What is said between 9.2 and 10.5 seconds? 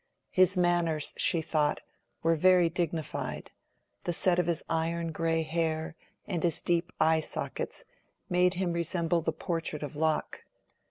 the portrait of Locke.